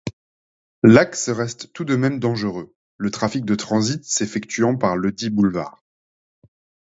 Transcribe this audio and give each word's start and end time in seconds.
L’axe 0.81 1.29
reste 1.29 1.73
tout 1.73 1.85
de 1.85 1.95
même 1.95 2.19
dangereux, 2.19 2.73
le 2.97 3.11
trafic 3.11 3.45
de 3.45 3.53
transit 3.53 4.03
s’effectuant 4.03 4.75
par 4.75 4.97
ledit 4.97 5.29
boulevard. 5.29 5.83